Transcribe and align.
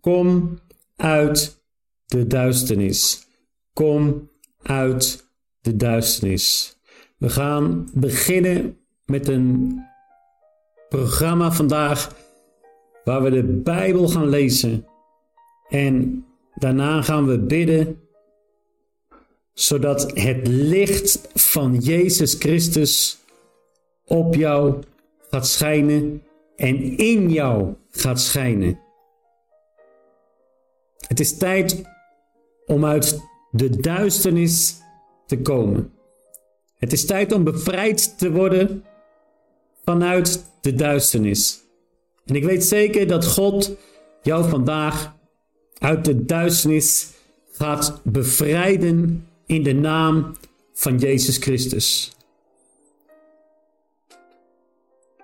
Kom 0.00 0.58
uit 0.96 1.62
de 2.06 2.26
duisternis. 2.26 3.26
Kom 3.72 4.30
uit 4.62 5.28
de 5.60 5.76
duisternis. 5.76 6.76
We 7.18 7.28
gaan 7.28 7.88
beginnen 7.94 8.78
met 9.04 9.28
een 9.28 9.80
programma 10.88 11.52
vandaag 11.52 12.16
waar 13.04 13.22
we 13.22 13.30
de 13.30 13.42
Bijbel 13.44 14.08
gaan 14.08 14.28
lezen. 14.28 14.86
En 15.68 16.24
daarna 16.54 17.02
gaan 17.02 17.26
we 17.26 17.38
bidden 17.38 18.00
zodat 19.52 20.10
het 20.14 20.48
licht 20.48 21.28
van 21.34 21.74
Jezus 21.74 22.34
Christus 22.34 23.18
op 24.04 24.34
jou 24.34 24.82
gaat 25.30 25.46
schijnen 25.46 26.22
en 26.56 26.96
in 26.96 27.30
jou 27.30 27.74
gaat 27.90 28.20
schijnen. 28.20 28.80
Het 31.10 31.20
is 31.20 31.36
tijd 31.36 31.82
om 32.66 32.84
uit 32.84 33.20
de 33.50 33.80
duisternis 33.80 34.76
te 35.26 35.38
komen. 35.38 35.92
Het 36.76 36.92
is 36.92 37.06
tijd 37.06 37.32
om 37.32 37.44
bevrijd 37.44 38.18
te 38.18 38.32
worden 38.32 38.84
vanuit 39.84 40.44
de 40.60 40.74
duisternis. 40.74 41.60
En 42.24 42.34
ik 42.34 42.44
weet 42.44 42.64
zeker 42.64 43.06
dat 43.06 43.26
God 43.26 43.76
jou 44.22 44.48
vandaag 44.48 45.14
uit 45.78 46.04
de 46.04 46.24
duisternis 46.24 47.08
gaat 47.52 48.00
bevrijden 48.04 49.26
in 49.46 49.62
de 49.62 49.74
naam 49.74 50.36
van 50.72 50.98
Jezus 50.98 51.36
Christus. 51.36 52.12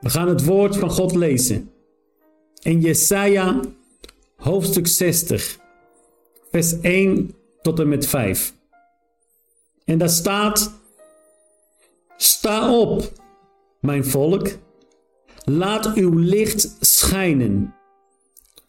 We 0.01 0.09
gaan 0.09 0.29
het 0.29 0.45
woord 0.45 0.77
van 0.77 0.91
God 0.91 1.15
lezen. 1.15 1.71
In 2.63 2.81
Jesaja 2.81 3.61
hoofdstuk 4.37 4.87
60, 4.87 5.65
vers 6.57 6.81
1 6.81 7.35
tot 7.63 7.81
en 7.81 7.89
met 7.89 8.07
5. 8.07 8.55
En 9.85 9.99
daar 9.99 10.09
staat: 10.09 10.73
Sta 12.17 12.79
op, 12.79 13.13
mijn 13.81 14.05
volk, 14.05 14.49
laat 15.45 15.95
uw 15.95 16.19
licht 16.19 16.77
schijnen, 16.81 17.75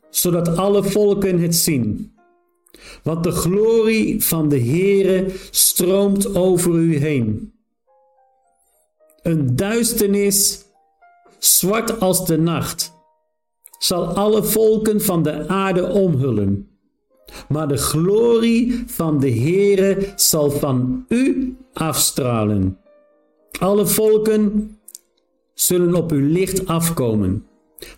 zodat 0.09 0.57
alle 0.57 0.83
volken 0.83 1.39
het 1.39 1.55
zien. 1.55 2.15
Want 3.03 3.23
de 3.23 3.31
glorie 3.31 4.23
van 4.23 4.49
de 4.49 4.59
Heere 4.59 5.31
stroomt 5.51 6.35
over 6.35 6.73
u 6.73 6.97
heen. 6.97 7.53
Een 9.21 9.55
duisternis, 9.55 10.65
zwart 11.39 11.99
als 11.99 12.25
de 12.25 12.37
nacht, 12.37 12.93
zal 13.79 14.05
alle 14.05 14.43
volken 14.43 15.01
van 15.01 15.23
de 15.23 15.47
aarde 15.47 15.87
omhullen. 15.87 16.76
Maar 17.49 17.67
de 17.67 17.77
glorie 17.77 18.83
van 18.87 19.19
de 19.19 19.31
Heere 19.31 20.13
zal 20.15 20.51
van 20.51 21.05
u 21.07 21.55
afstralen. 21.73 22.77
Alle 23.59 23.85
volken 23.85 24.71
zullen 25.53 25.95
op 25.95 26.11
uw 26.11 26.27
licht 26.27 26.67
afkomen. 26.67 27.45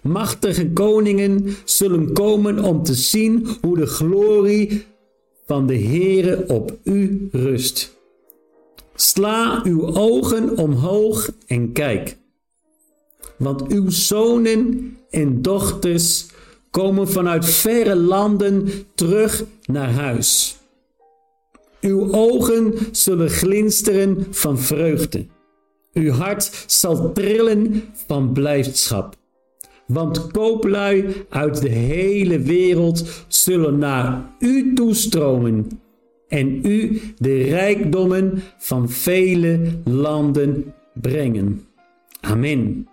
Machtige 0.01 0.71
koningen 0.71 1.55
zullen 1.65 2.13
komen 2.13 2.63
om 2.63 2.83
te 2.83 2.93
zien 2.93 3.47
hoe 3.61 3.77
de 3.77 3.85
glorie 3.85 4.85
van 5.45 5.67
de 5.67 5.77
Heere 5.79 6.43
op 6.47 6.77
u 6.83 7.27
rust. 7.31 7.97
Sla 8.95 9.61
uw 9.63 9.95
ogen 9.95 10.57
omhoog 10.57 11.31
en 11.47 11.71
kijk. 11.71 12.17
Want 13.37 13.67
uw 13.67 13.89
zonen 13.89 14.97
en 15.09 15.41
dochters 15.41 16.27
komen 16.71 17.07
vanuit 17.07 17.45
verre 17.45 17.95
landen 17.95 18.69
terug 18.95 19.43
naar 19.65 19.91
huis. 19.91 20.57
Uw 21.81 22.13
ogen 22.13 22.73
zullen 22.91 23.29
glinsteren 23.29 24.27
van 24.29 24.59
vreugde. 24.59 25.25
Uw 25.93 26.11
hart 26.11 26.63
zal 26.67 27.11
trillen 27.11 27.83
van 28.07 28.33
blijdschap. 28.33 29.15
Want 29.87 30.31
kooplui 30.31 31.25
uit 31.29 31.61
de 31.61 31.69
hele 31.69 32.39
wereld 32.39 33.25
zullen 33.27 33.77
naar 33.77 34.35
u 34.39 34.73
toestromen 34.73 35.67
en 36.27 36.65
u 36.65 37.01
de 37.17 37.41
rijkdommen 37.41 38.41
van 38.57 38.89
vele 38.89 39.59
landen 39.83 40.73
brengen. 40.93 41.65
Amen. 42.21 42.87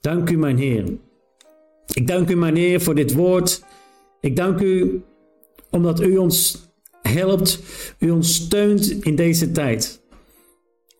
Dank 0.00 0.30
u, 0.30 0.38
mijn 0.38 0.58
Heer. 0.58 0.84
Ik 1.94 2.06
dank 2.06 2.30
u, 2.30 2.36
mijn 2.36 2.56
Heer, 2.56 2.80
voor 2.80 2.94
dit 2.94 3.12
woord. 3.12 3.62
Ik 4.20 4.36
dank 4.36 4.60
u 4.60 5.02
omdat 5.70 6.00
u 6.00 6.16
ons 6.16 6.68
helpt, 7.02 7.60
u 7.98 8.10
ons 8.10 8.34
steunt 8.34 8.90
in 9.04 9.16
deze 9.16 9.52
tijd. 9.52 10.00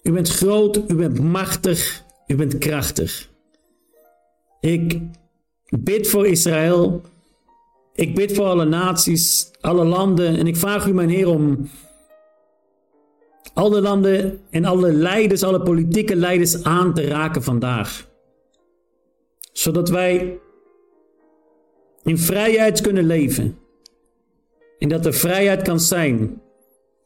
U 0.03 0.13
bent 0.13 0.29
groot, 0.29 0.81
u 0.89 0.95
bent 0.95 1.21
machtig, 1.21 2.05
u 2.27 2.35
bent 2.35 2.59
krachtig. 2.59 3.29
Ik 4.61 5.01
bid 5.79 6.09
voor 6.09 6.27
Israël. 6.27 7.03
Ik 7.95 8.15
bid 8.15 8.33
voor 8.35 8.45
alle 8.45 8.65
naties, 8.65 9.51
alle 9.61 9.85
landen. 9.85 10.37
En 10.37 10.47
ik 10.47 10.57
vraag 10.57 10.87
u, 10.87 10.95
mijn 10.95 11.09
Heer, 11.09 11.29
om 11.29 11.69
alle 13.55 13.81
landen 13.81 14.41
en 14.51 14.65
alle 14.65 14.93
leiders, 14.93 15.43
alle 15.43 15.63
politieke 15.63 16.17
leiders 16.17 16.65
aan 16.65 16.95
te 16.95 17.07
raken 17.07 17.43
vandaag. 17.43 18.07
Zodat 19.53 19.89
wij 19.89 20.39
in 22.09 22.19
vrijheid 22.19 22.81
kunnen 22.81 23.05
leven. 23.05 23.59
En 24.79 24.89
dat 24.89 25.07
er 25.07 25.15
vrijheid 25.15 25.63
kan 25.63 25.81
zijn 25.81 26.43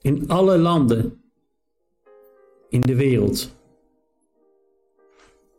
in 0.00 0.28
alle 0.28 0.58
landen 0.58 1.22
in 2.68 2.80
de 2.80 2.94
wereld. 2.94 3.54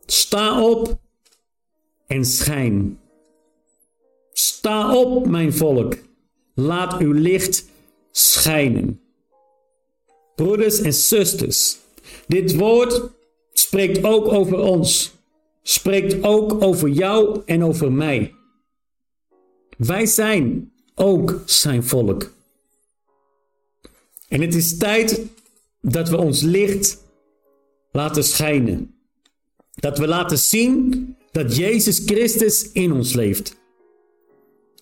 Sta 0.06 0.64
op 0.64 1.00
en 2.08 2.26
schijn. 2.26 3.00
Sta 4.32 4.96
op, 4.96 5.28
mijn 5.28 5.54
volk. 5.54 5.96
Laat 6.54 7.00
uw 7.00 7.12
licht 7.12 7.66
schijnen. 8.12 9.02
Broeders 10.36 10.82
en 10.82 10.94
zusters, 10.94 11.78
dit 12.28 12.56
woord 12.56 13.10
spreekt 13.54 14.04
ook 14.04 14.28
over 14.28 14.58
ons. 14.58 15.14
Spreekt 15.62 16.24
ook 16.24 16.64
over 16.64 16.90
jou 16.90 17.42
en 17.46 17.64
over 17.64 17.92
mij. 17.92 18.34
Wij 19.86 20.06
zijn 20.06 20.72
ook 20.96 21.42
zijn 21.46 21.84
volk. 21.84 22.34
En 24.28 24.42
het 24.42 24.56
is 24.56 24.78
tijd 24.78 25.22
dat 25.82 26.10
we 26.10 26.18
ons 26.18 26.42
licht 26.42 27.04
laten 27.92 28.24
schijnen. 28.24 28.96
Dat 29.74 29.98
we 29.98 30.08
laten 30.08 30.38
zien 30.38 31.16
dat 31.32 31.56
Jezus 31.56 32.02
Christus 32.06 32.72
in 32.72 32.92
ons 32.92 33.14
leeft. 33.14 33.56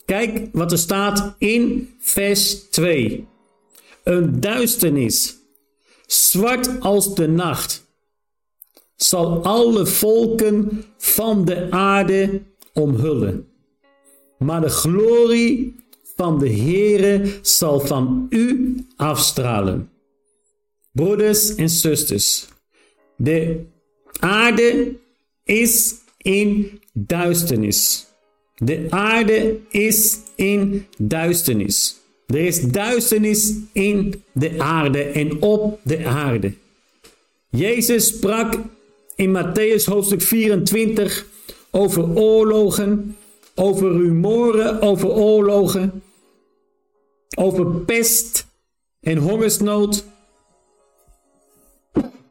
Kijk 0.05 0.47
wat 0.51 0.71
er 0.71 0.77
staat 0.77 1.35
in 1.37 1.89
vers 1.99 2.69
2. 2.69 3.27
Een 4.03 4.39
duisternis, 4.39 5.35
zwart 6.05 6.79
als 6.79 7.15
de 7.15 7.27
nacht, 7.27 7.85
zal 8.95 9.43
alle 9.43 9.85
volken 9.85 10.83
van 10.97 11.45
de 11.45 11.71
aarde 11.71 12.41
omhullen. 12.73 13.50
Maar 14.43 14.61
de 14.61 14.69
glorie 14.69 15.75
van 16.15 16.39
de 16.39 16.49
Heere 16.49 17.39
zal 17.41 17.79
van 17.79 18.27
u 18.29 18.75
afstralen. 18.95 19.89
Broeders 20.91 21.55
en 21.55 21.69
zusters, 21.69 22.47
de 23.17 23.65
aarde 24.19 24.95
is 25.43 25.95
in 26.17 26.79
duisternis. 26.93 28.05
De 28.55 28.85
aarde 28.89 29.59
is 29.69 30.19
in 30.35 30.85
duisternis. 30.97 31.95
Er 32.27 32.45
is 32.45 32.61
duisternis 32.61 33.53
in 33.71 34.23
de 34.33 34.61
aarde 34.61 35.03
en 35.03 35.41
op 35.41 35.79
de 35.83 36.05
aarde. 36.05 36.53
Jezus 37.49 38.07
sprak 38.07 38.53
in 39.15 39.35
Matthäus 39.35 39.85
hoofdstuk 39.85 40.21
24 40.21 41.25
over 41.71 42.15
oorlogen, 42.15 43.17
over 43.61 43.91
rumoren 43.91 44.81
over 44.81 45.09
oorlogen, 45.09 46.03
over 47.37 47.65
pest 47.65 48.45
en 48.99 49.17
hongersnood, 49.17 50.05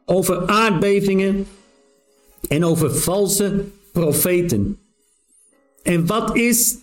over 0.05 0.47
aardbevingen 0.47 1.47
en 2.47 2.65
over 2.65 2.95
valse 2.95 3.65
profeten. 3.91 4.79
En 5.83 6.05
wat 6.05 6.35
is 6.35 6.77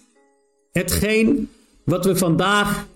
hetgeen 0.73 1.51
wat 1.85 2.05
we 2.05 2.17
vandaag 2.17 2.87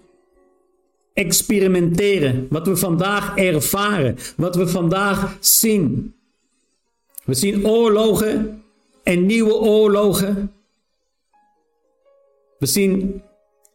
experimenteren, 1.12 2.46
wat 2.50 2.66
we 2.66 2.76
vandaag 2.76 3.36
ervaren, 3.36 4.16
wat 4.36 4.56
we 4.56 4.68
vandaag 4.68 5.36
zien? 5.40 6.14
We 7.24 7.34
zien 7.34 7.66
oorlogen 7.66 8.62
en 9.02 9.26
nieuwe 9.26 9.54
oorlogen. 9.54 10.52
We 12.62 12.68
zien 12.68 13.22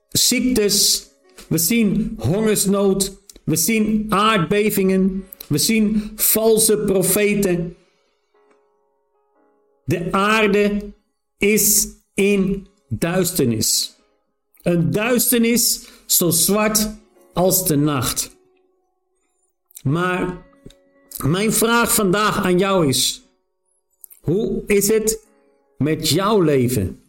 ziektes, 0.10 1.07
we 1.48 1.57
zien 1.57 2.16
hongersnood, 2.19 3.22
we 3.44 3.56
zien 3.56 4.06
aardbevingen, 4.10 5.25
we 5.48 5.57
zien 5.57 6.12
valse 6.16 6.78
profeten. 6.78 7.75
De 9.86 10.12
aarde 10.12 10.94
is 11.38 11.88
in 12.13 12.68
duisternis. 12.89 13.95
Een 14.62 14.92
duisternis 14.92 15.88
zo 16.06 16.30
zwart 16.30 16.90
als 17.33 17.68
de 17.68 17.75
nacht. 17.75 18.38
Maar 19.83 20.45
mijn 21.24 21.54
vraag 21.54 21.94
vandaag 21.94 22.44
aan 22.44 22.57
jou 22.57 22.88
is: 22.88 23.22
hoe 24.19 24.63
is 24.68 24.88
het 24.88 25.28
met 25.78 26.10
jouw 26.10 26.42
leven? 26.42 27.01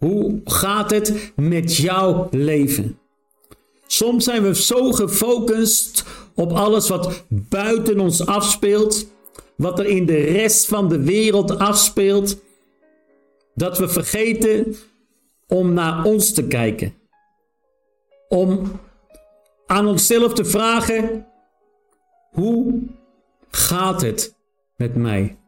Hoe 0.00 0.40
gaat 0.44 0.90
het 0.90 1.32
met 1.36 1.76
jouw 1.76 2.28
leven? 2.30 2.98
Soms 3.86 4.24
zijn 4.24 4.42
we 4.42 4.54
zo 4.54 4.92
gefocust 4.92 6.04
op 6.34 6.52
alles 6.52 6.88
wat 6.88 7.24
buiten 7.28 8.00
ons 8.00 8.26
afspeelt, 8.26 9.06
wat 9.56 9.78
er 9.78 9.86
in 9.86 10.06
de 10.06 10.20
rest 10.20 10.66
van 10.66 10.88
de 10.88 11.02
wereld 11.02 11.58
afspeelt, 11.58 12.38
dat 13.54 13.78
we 13.78 13.88
vergeten 13.88 14.76
om 15.48 15.72
naar 15.72 16.04
ons 16.04 16.32
te 16.32 16.46
kijken. 16.46 16.94
Om 18.28 18.80
aan 19.66 19.86
onszelf 19.86 20.32
te 20.32 20.44
vragen: 20.44 21.26
hoe 22.30 22.82
gaat 23.50 24.00
het 24.00 24.34
met 24.76 24.94
mij? 24.94 25.39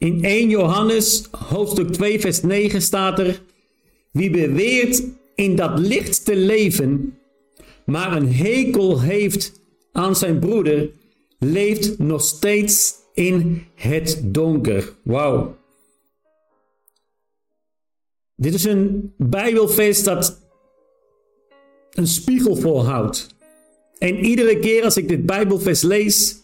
In 0.00 0.24
1 0.24 0.48
Johannes 0.48 1.28
hoofdstuk 1.30 1.92
2 1.92 2.20
vers 2.20 2.42
9 2.42 2.82
staat 2.82 3.18
er: 3.18 3.42
Wie 4.10 4.30
beweert 4.30 5.02
in 5.34 5.56
dat 5.56 5.78
licht 5.78 6.24
te 6.24 6.36
leven, 6.36 7.18
maar 7.84 8.16
een 8.16 8.32
hekel 8.32 9.00
heeft 9.00 9.60
aan 9.92 10.16
zijn 10.16 10.38
broeder, 10.38 10.90
leeft 11.38 11.98
nog 11.98 12.22
steeds 12.22 12.94
in 13.14 13.66
het 13.74 14.20
donker. 14.24 14.94
Wauw. 15.02 15.56
Dit 18.36 18.54
is 18.54 18.64
een 18.64 19.14
Bijbelfeest 19.16 20.04
dat 20.04 20.40
een 21.90 22.06
spiegel 22.06 22.56
voorhoudt. 22.56 23.34
En 23.98 24.24
iedere 24.24 24.58
keer 24.58 24.84
als 24.84 24.96
ik 24.96 25.08
dit 25.08 25.26
Bijbelvers 25.26 25.82
lees, 25.82 26.39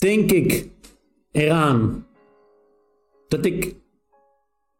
denk 0.00 0.32
ik 0.32 0.68
eraan 1.32 2.06
dat 3.28 3.44
ik 3.44 3.74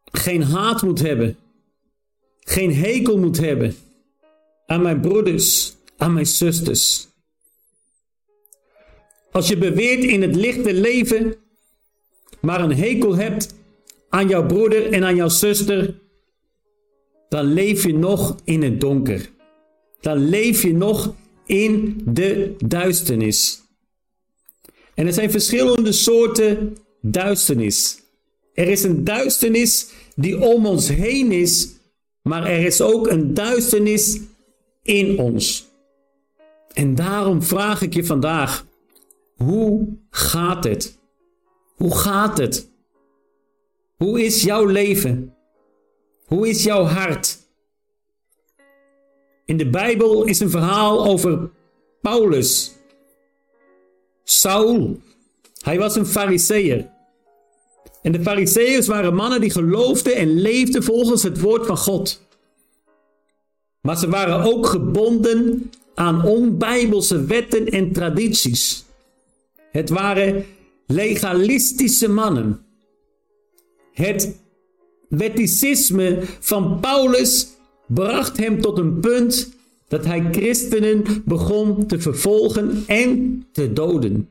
geen 0.05 0.43
haat 0.43 0.83
moet 0.83 1.01
hebben, 1.01 1.37
geen 2.41 2.75
hekel 2.75 3.19
moet 3.19 3.39
hebben 3.39 3.75
aan 4.67 4.83
mijn 4.83 5.01
broeders, 5.01 5.75
aan 5.97 6.13
mijn 6.13 6.27
zusters. 6.27 7.09
Als 9.31 9.49
je 9.49 9.59
beweert 9.59 10.05
in 10.05 10.23
het 10.23 10.37
licht 10.37 10.63
te 10.63 10.75
leven, 10.75 11.35
maar 12.41 12.61
een 12.61 12.77
hekel 12.77 13.15
hebt 13.15 13.55
aan 14.09 14.29
jouw 14.29 14.47
broeder 14.47 14.93
en 14.93 15.05
aan 15.05 15.17
jouw 15.17 15.29
zuster, 15.29 16.01
dan 17.29 17.45
leef 17.45 17.83
je 17.83 17.95
nog 17.95 18.37
in 18.45 18.63
het 18.63 18.81
donker. 18.81 19.31
Dan 20.01 20.29
leef 20.29 20.63
je 20.63 20.73
nog 20.73 21.15
in 21.47 22.01
de 22.05 22.55
duisternis. 22.59 23.63
En 25.01 25.07
er 25.07 25.13
zijn 25.13 25.31
verschillende 25.31 25.93
soorten 25.93 26.77
duisternis. 27.01 28.03
Er 28.55 28.69
is 28.69 28.83
een 28.83 29.05
duisternis 29.05 29.91
die 30.15 30.41
om 30.41 30.67
ons 30.67 30.89
heen 30.89 31.33
is, 31.33 31.69
maar 32.23 32.47
er 32.47 32.65
is 32.65 32.81
ook 32.81 33.07
een 33.07 33.35
duisternis 33.35 34.21
in 34.83 35.19
ons. 35.19 35.69
En 36.73 36.95
daarom 36.95 37.43
vraag 37.43 37.83
ik 37.83 37.95
je 37.95 38.05
vandaag: 38.05 38.67
hoe 39.37 39.99
gaat 40.11 40.65
het? 40.65 40.99
Hoe 41.75 41.97
gaat 41.97 42.39
het? 42.39 42.69
Hoe 43.97 44.25
is 44.25 44.43
jouw 44.43 44.65
leven? 44.65 45.35
Hoe 46.25 46.49
is 46.49 46.63
jouw 46.65 46.85
hart? 46.85 47.39
In 49.45 49.57
de 49.57 49.71
Bijbel 49.71 50.25
is 50.25 50.41
een 50.41 50.51
verhaal 50.51 51.07
over 51.07 51.51
Paulus. 52.01 52.79
Saul. 54.31 55.01
Hij 55.61 55.79
was 55.79 55.97
een 55.97 56.07
fariseer. 56.07 56.89
En 58.03 58.13
de 58.13 58.23
fariseeërs 58.23 58.87
waren 58.87 59.15
mannen 59.15 59.41
die 59.41 59.51
geloofden 59.51 60.15
en 60.15 60.41
leefden 60.41 60.83
volgens 60.83 61.23
het 61.23 61.41
woord 61.41 61.67
van 61.67 61.77
God. 61.77 62.21
Maar 63.81 63.99
ze 63.99 64.09
waren 64.09 64.43
ook 64.43 64.67
gebonden 64.67 65.71
aan 65.95 66.25
onbijbelse 66.27 67.25
wetten 67.25 67.67
en 67.67 67.93
tradities. 67.93 68.85
Het 69.73 69.89
waren 69.89 70.45
legalistische 70.87 72.09
mannen. 72.09 72.61
Het 73.93 74.39
wetticisme 75.09 76.19
van 76.41 76.81
Paulus 76.81 77.49
bracht 77.87 78.37
hem 78.37 78.61
tot 78.61 78.79
een 78.79 79.01
punt 79.01 79.59
dat 79.91 80.05
hij 80.05 80.29
christenen 80.31 81.23
begon 81.25 81.87
te 81.87 82.01
vervolgen 82.01 82.85
en 82.87 83.43
te 83.53 83.73
doden. 83.73 84.29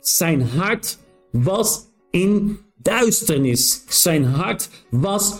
Zijn 0.00 0.42
hart 0.42 0.98
was 1.30 1.86
in 2.10 2.58
duisternis. 2.76 3.82
Zijn 3.88 4.24
hart 4.24 4.68
was 4.90 5.34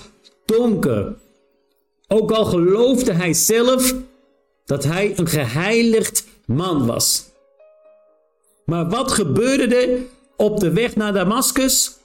donker. 0.44 1.16
Ook 2.08 2.30
al 2.30 2.44
geloofde 2.44 3.12
hij 3.12 3.32
zelf 3.32 3.94
dat 4.64 4.84
hij 4.84 5.12
een 5.18 5.28
geheiligd 5.28 6.26
man 6.46 6.86
was. 6.86 7.24
Maar 8.64 8.88
wat 8.88 9.12
gebeurde 9.12 9.76
er 9.76 10.00
op 10.36 10.60
de 10.60 10.72
weg 10.72 10.96
naar 10.96 11.12
Damascus? 11.12 11.96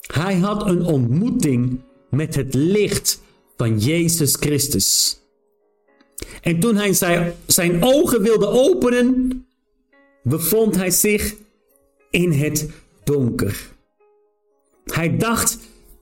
Hij 0.00 0.38
had 0.38 0.66
een 0.66 0.84
ontmoeting 0.84 1.80
met 2.08 2.34
het 2.34 2.54
licht 2.54 3.20
van 3.56 3.78
Jezus 3.78 4.34
Christus. 4.34 5.19
En 6.42 6.60
toen 6.60 6.76
hij 6.76 6.92
zijn, 7.46 7.82
ogen 7.82 8.22
wilde 8.22 8.46
openen, 8.46 9.46
bevond 10.22 10.76
hij 10.76 10.90
zich 10.90 11.34
in 12.10 12.32
het 12.32 12.68
donker. 13.04 13.68
Hij 14.84 15.16
dacht 15.16 15.58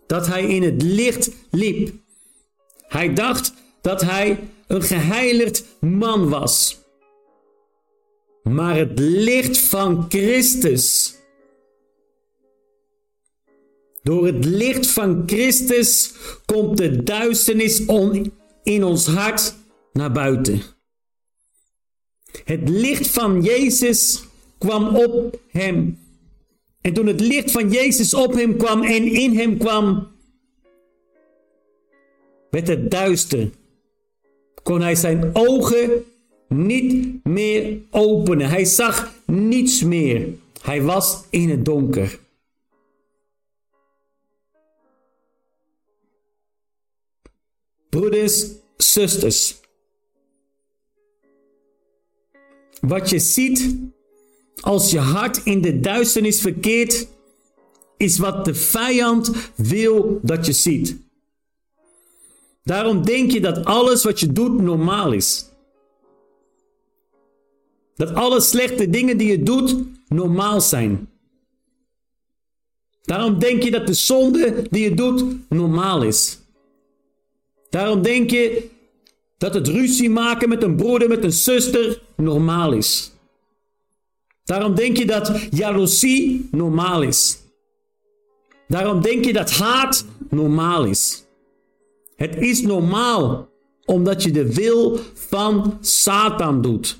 dat 0.07 0.27
hij 0.27 0.47
in 0.47 0.63
het 0.63 0.83
licht 0.83 1.31
liep. 1.51 1.93
Hij 2.89 3.15
dacht 3.15 3.53
dat 3.81 4.01
hij 4.01 4.39
een 4.67 4.83
geheiligd 4.83 5.65
man 5.81 6.29
was. 6.29 6.79
Maar 8.43 8.77
het 8.77 8.99
licht 8.99 9.59
van 9.59 10.05
Christus 10.09 11.17
door 14.09 14.27
het 14.27 14.45
licht 14.45 14.87
van 14.87 15.23
Christus 15.27 16.13
komt 16.47 16.77
de 16.77 17.03
duisternis 17.03 17.83
in 18.63 18.85
ons 18.85 19.07
hart 19.07 19.55
naar 19.99 20.13
buiten. 20.13 20.61
Het 22.45 22.69
licht 22.69 23.11
van 23.11 23.43
Jezus 23.43 24.25
kwam 24.59 24.97
op 24.97 25.41
hem. 25.49 25.99
En 26.81 26.93
toen 26.93 27.07
het 27.07 27.21
licht 27.21 27.51
van 27.51 27.71
Jezus 27.71 28.15
op 28.15 28.33
hem 28.33 28.57
kwam 28.57 28.83
en 28.83 29.07
in 29.07 29.37
hem 29.37 29.59
kwam, 29.59 30.09
werd 32.51 32.69
het 32.69 32.91
duister. 32.91 33.51
Kon 34.63 34.81
hij 34.81 34.95
zijn 34.95 35.31
ogen 35.33 36.05
niet 36.49 37.25
meer 37.25 37.79
openen. 37.91 38.49
Hij 38.49 38.65
zag 38.65 39.15
niets 39.27 39.83
meer. 39.83 40.29
Hij 40.63 40.83
was 40.83 41.25
in 41.31 41.51
het 41.51 41.65
donker. 41.65 42.19
Broeders, 47.89 48.47
zusters. 48.77 49.58
Wat 52.81 53.11
je 53.11 53.19
ziet 53.19 53.77
als 54.61 54.91
je 54.91 54.99
hart 54.99 55.41
in 55.45 55.61
de 55.61 55.81
duisternis 55.81 56.41
verkeert, 56.41 57.09
is 57.97 58.19
wat 58.19 58.45
de 58.45 58.55
vijand 58.55 59.31
wil 59.57 60.21
dat 60.23 60.47
je 60.47 60.53
ziet. 60.53 60.97
Daarom 62.65 63.05
denk 63.05 63.31
je 63.31 63.41
dat 63.41 63.65
alles 63.65 64.05
wat 64.05 64.21
je 64.21 64.33
doet 64.33 64.61
normaal 64.61 65.13
is. 65.13 65.47
Dat 67.95 68.15
alle 68.15 68.41
slechte 68.41 68.91
dingen 68.91 69.17
die 69.19 69.29
je 69.29 69.43
doet 69.43 69.77
normaal 70.09 70.61
zijn. 70.61 71.09
Daarom 73.03 73.39
denk 73.39 73.63
je 73.63 73.71
dat 73.71 73.87
de 73.87 73.95
zonde 73.95 74.67
die 74.71 74.83
je 74.83 74.95
doet 74.95 75.25
normaal 75.49 76.03
is. 76.03 76.39
Daarom 77.71 78.03
denk 78.03 78.31
je 78.31 78.71
dat 79.39 79.55
het 79.55 79.69
ruzie 79.69 80.11
maken 80.11 80.49
met 80.49 80.63
een 80.63 80.77
broeder, 80.77 81.09
met 81.09 81.25
een 81.25 81.33
zuster 81.33 82.03
normaal 82.17 82.73
is. 82.73 83.13
Daarom 84.45 84.75
denk 84.75 84.97
je 84.97 85.07
dat 85.07 85.33
jaloezie 85.51 86.49
normaal 86.51 87.03
is. 87.03 87.39
Daarom 88.69 89.03
denk 89.03 89.25
je 89.25 89.33
dat 89.33 89.51
haat 89.51 90.05
normaal 90.31 90.85
is. 90.85 91.25
Het 92.17 92.37
is 92.37 92.63
normaal 92.63 93.49
omdat 93.85 94.23
je 94.23 94.31
de 94.31 94.55
wil 94.55 95.01
van 95.15 95.79
Satan 95.81 96.63
doet. 96.63 96.99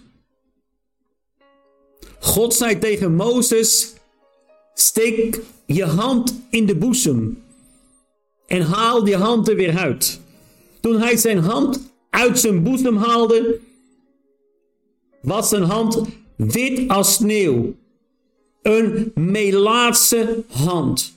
God 2.19 2.55
zei 2.55 2.79
tegen 2.79 3.15
Mozes: 3.15 3.95
Steek 4.75 5.41
je 5.67 5.85
hand 5.85 6.35
in 6.51 6.67
de 6.67 6.77
boezem 6.77 7.43
en 8.47 8.63
haal 8.63 9.07
je 9.07 9.17
hand 9.17 9.49
er 9.49 9.57
weer 9.57 9.79
uit. 9.79 10.21
Toen 10.81 11.01
hij 11.01 11.17
zijn 11.17 11.39
hand 11.39 11.88
uit 12.11 12.39
zijn 12.39 12.63
boezem 12.63 12.97
haalde, 12.97 13.61
was 15.23 15.49
zijn 15.49 15.63
hand 15.63 16.03
wit 16.37 16.89
als 16.89 17.15
sneeuw. 17.15 17.75
Een 18.63 19.13
melaatse 19.15 20.45
hand. 20.49 21.17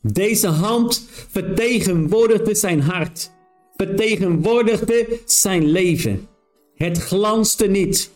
Deze 0.00 0.48
hand 0.48 1.08
vertegenwoordigde 1.10 2.54
zijn 2.54 2.80
hart, 2.80 3.30
vertegenwoordigde 3.76 5.20
zijn 5.24 5.64
leven. 5.64 6.28
Het 6.74 6.98
glanste 6.98 7.66
niet. 7.66 8.10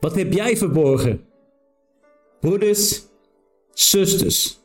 Wat 0.00 0.14
heb 0.14 0.32
jij 0.32 0.56
verborgen? 0.56 1.24
Broeders, 2.40 3.02
zusters, 3.72 4.58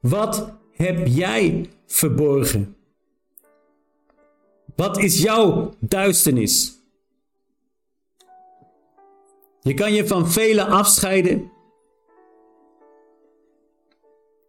wat 0.00 0.52
heb 0.72 1.06
jij 1.06 1.70
verborgen? 1.86 2.76
Wat 4.80 4.98
is 4.98 5.22
jouw 5.22 5.74
duisternis? 5.78 6.78
Je 9.60 9.74
kan 9.74 9.92
je 9.92 10.06
van 10.06 10.30
velen 10.30 10.66
afscheiden. 10.66 11.52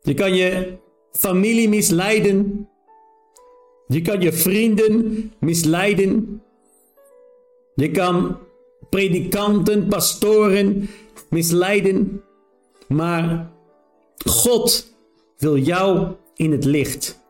Je 0.01 0.13
kan 0.13 0.35
je 0.35 0.77
familie 1.11 1.69
misleiden. 1.69 2.67
Je 3.87 4.01
kan 4.01 4.21
je 4.21 4.33
vrienden 4.33 5.31
misleiden. 5.39 6.41
Je 7.75 7.91
kan 7.91 8.37
predikanten, 8.89 9.87
pastoren 9.87 10.89
misleiden. 11.29 12.23
Maar 12.87 13.51
God 14.25 14.93
wil 15.37 15.57
jou 15.57 16.15
in 16.35 16.51
het 16.51 16.65
licht. 16.65 17.20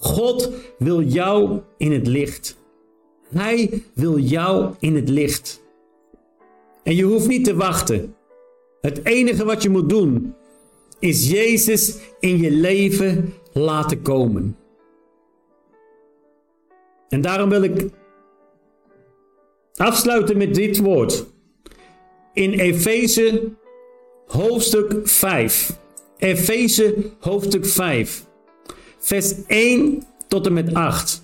God 0.00 0.50
wil 0.78 1.02
jou 1.02 1.60
in 1.76 1.92
het 1.92 2.06
licht. 2.06 2.58
Hij 3.28 3.82
wil 3.94 4.18
jou 4.18 4.74
in 4.78 4.94
het 4.94 5.08
licht. 5.08 5.62
En 6.82 6.96
je 6.96 7.02
hoeft 7.02 7.28
niet 7.28 7.44
te 7.44 7.56
wachten. 7.56 8.14
Het 8.80 9.04
enige 9.04 9.44
wat 9.44 9.62
je 9.62 9.70
moet 9.70 9.88
doen 9.88 10.34
is 10.98 11.30
Jezus 11.30 11.98
in 12.20 12.38
je 12.38 12.50
leven 12.50 13.34
laten 13.52 14.02
komen. 14.02 14.56
En 17.08 17.20
daarom 17.20 17.48
wil 17.48 17.62
ik 17.62 17.90
afsluiten 19.74 20.36
met 20.36 20.54
dit 20.54 20.78
woord. 20.78 21.26
In 22.32 22.52
Efeze 22.52 23.52
hoofdstuk 24.26 25.08
5. 25.08 25.78
Efeze 26.16 27.10
hoofdstuk 27.18 27.66
5. 27.66 28.28
Vers 29.00 29.34
1 29.46 30.02
tot 30.28 30.46
en 30.46 30.52
met 30.52 30.74
8. 30.74 31.22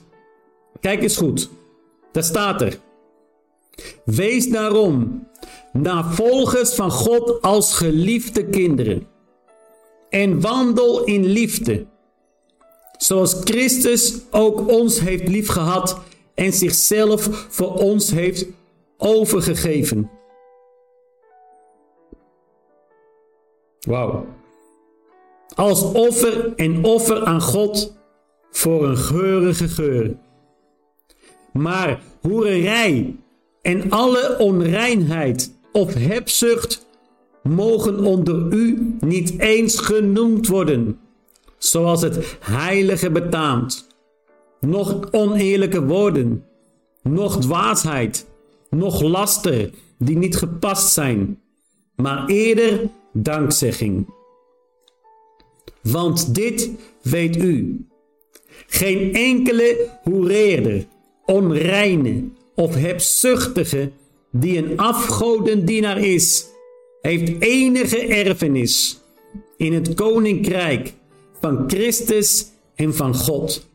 Kijk 0.81 1.03
eens 1.03 1.17
goed. 1.17 1.51
Daar 2.13 2.23
staat 2.23 2.61
er. 2.61 2.79
Wees 4.05 4.49
daarom 4.49 5.27
navolgers 5.73 6.75
van 6.75 6.91
God 6.91 7.43
als 7.43 7.75
geliefde 7.75 8.45
kinderen. 8.47 9.07
En 10.11 10.41
wandel 10.41 11.05
in 11.05 11.25
liefde. 11.25 11.87
Zoals 12.97 13.37
Christus 13.45 14.15
ook 14.31 14.69
ons 14.69 15.01
heeft 15.01 15.29
liefgehad 15.29 16.01
en 16.35 16.53
zichzelf 16.53 17.47
voor 17.49 17.75
ons 17.75 18.11
heeft 18.11 18.47
overgegeven. 18.97 20.11
Wauw. 23.81 24.27
Als 25.55 25.83
offer 25.83 26.53
en 26.57 26.85
offer 26.85 27.25
aan 27.25 27.41
God 27.41 27.97
voor 28.51 28.89
een 28.89 28.97
geurige 28.97 29.69
geur. 29.69 30.17
Maar 31.53 32.03
hoererij 32.21 33.17
en 33.63 33.91
alle 33.91 34.37
onreinheid 34.39 35.55
of 35.73 35.95
hebzucht 35.95 36.87
mogen 37.43 38.05
onder 38.05 38.53
u 38.53 38.97
niet 39.01 39.39
eens 39.39 39.79
genoemd 39.79 40.49
worden, 40.49 40.99
zoals 41.59 42.03
het 42.03 42.37
heilige 42.41 43.11
betaamt. 43.11 43.87
Nog 44.61 45.13
oneerlijke 45.13 45.85
woorden, 45.85 46.45
nog 47.03 47.41
dwaasheid, 47.41 48.27
nog 48.71 49.03
laster 49.03 49.71
die 49.99 50.17
niet 50.17 50.37
gepast 50.37 50.93
zijn, 50.93 51.41
maar 51.97 52.27
eerder 52.27 52.89
dankzegging. 53.13 54.15
Want 55.91 56.35
dit 56.35 56.71
weet 57.03 57.37
u. 57.37 57.87
Geen 58.67 59.15
enkele 59.15 59.89
hoereerder, 60.03 60.87
onreine 61.25 62.25
of 62.55 62.75
hebzuchtige 62.75 63.91
die 64.31 64.59
een 64.59 64.79
afgodendienaar 64.79 65.99
is, 65.99 66.47
heeft 67.01 67.33
enige 67.39 67.99
erfenis 68.07 69.01
in 69.57 69.73
het 69.73 69.95
koninkrijk 69.95 70.93
van 71.41 71.65
Christus 71.67 72.47
en 72.75 72.95
van 72.95 73.15
God. 73.15 73.67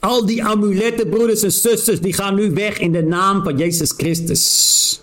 Al 0.00 0.26
die 0.26 0.44
amuletten, 0.44 1.08
broeders 1.08 1.42
en 1.42 1.52
zusters, 1.52 2.00
die 2.00 2.12
gaan 2.12 2.34
nu 2.34 2.50
weg 2.50 2.78
in 2.78 2.92
de 2.92 3.02
naam 3.02 3.42
van 3.42 3.56
Jezus 3.56 3.92
Christus. 3.96 5.00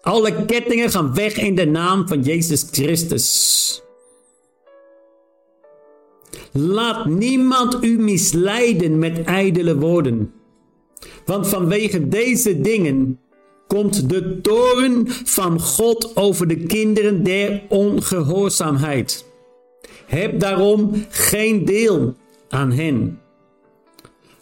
Alle 0.00 0.44
kettingen 0.44 0.90
gaan 0.90 1.14
weg 1.14 1.36
in 1.36 1.54
de 1.54 1.66
naam 1.66 2.08
van 2.08 2.22
Jezus 2.22 2.66
Christus. 2.70 3.82
Laat 6.52 7.06
niemand 7.06 7.84
u 7.84 7.98
misleiden 7.98 8.98
met 8.98 9.22
ijdele 9.22 9.78
woorden. 9.78 10.32
Want 11.24 11.48
vanwege 11.48 12.08
deze 12.08 12.60
dingen 12.60 13.20
komt 13.66 14.08
de 14.08 14.40
toren 14.40 15.04
van 15.06 15.60
God 15.60 16.16
over 16.16 16.48
de 16.48 16.56
kinderen 16.56 17.22
der 17.22 17.62
ongehoorzaamheid. 17.68 19.26
Heb 20.06 20.40
daarom 20.40 20.90
geen 21.08 21.64
deel 21.64 22.14
aan 22.48 22.72
hen. 22.72 23.20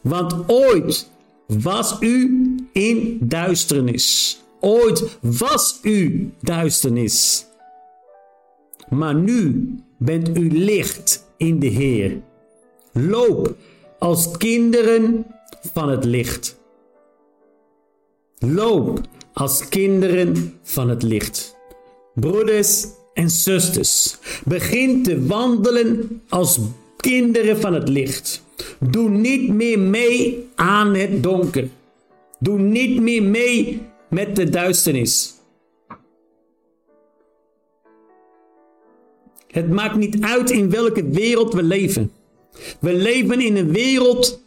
Want 0.00 0.34
ooit 0.46 1.10
was 1.46 1.96
u 2.00 2.44
in 2.72 3.18
duisternis. 3.20 4.38
Ooit 4.60 5.18
was 5.20 5.78
u 5.82 6.30
duisternis. 6.40 7.46
Maar 8.88 9.14
nu 9.14 9.68
bent 9.98 10.38
u 10.38 10.50
licht 10.58 11.25
in 11.36 11.58
de 11.58 11.66
Heer. 11.66 12.20
Loop 12.92 13.54
als 13.98 14.36
kinderen 14.36 15.26
van 15.72 15.88
het 15.88 16.04
licht. 16.04 16.56
Loop 18.38 19.00
als 19.32 19.68
kinderen 19.68 20.54
van 20.62 20.88
het 20.88 21.02
licht. 21.02 21.56
Broeders 22.14 22.86
en 23.14 23.30
zusters, 23.30 24.16
begin 24.44 25.02
te 25.02 25.26
wandelen 25.26 26.22
als 26.28 26.58
kinderen 26.96 27.60
van 27.60 27.74
het 27.74 27.88
licht. 27.88 28.42
Doe 28.80 29.10
niet 29.10 29.48
meer 29.48 29.78
mee 29.78 30.48
aan 30.54 30.94
het 30.94 31.22
donker. 31.22 31.68
Doe 32.38 32.58
niet 32.58 33.00
meer 33.00 33.22
mee 33.22 33.82
met 34.10 34.36
de 34.36 34.48
duisternis. 34.48 35.35
Het 39.56 39.70
maakt 39.70 39.96
niet 39.96 40.20
uit 40.20 40.50
in 40.50 40.70
welke 40.70 41.08
wereld 41.08 41.54
we 41.54 41.62
leven. 41.62 42.10
We 42.80 42.92
leven 42.92 43.40
in 43.40 43.56
een 43.56 43.72
wereld 43.72 44.40